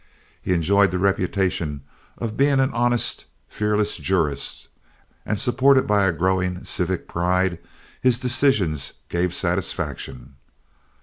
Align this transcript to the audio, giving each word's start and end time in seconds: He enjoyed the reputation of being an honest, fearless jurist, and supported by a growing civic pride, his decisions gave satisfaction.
He 0.41 0.51
enjoyed 0.53 0.89
the 0.89 0.97
reputation 0.97 1.83
of 2.17 2.35
being 2.35 2.59
an 2.59 2.71
honest, 2.73 3.25
fearless 3.47 3.97
jurist, 3.97 4.67
and 5.27 5.39
supported 5.39 5.85
by 5.85 6.07
a 6.07 6.11
growing 6.11 6.63
civic 6.63 7.07
pride, 7.07 7.59
his 8.01 8.17
decisions 8.17 8.93
gave 9.09 9.31
satisfaction. 9.31 10.37